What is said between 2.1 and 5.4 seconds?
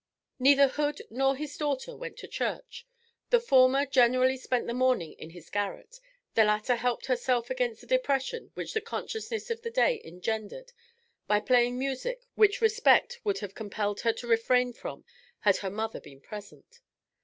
to church; the former generally spent the morning in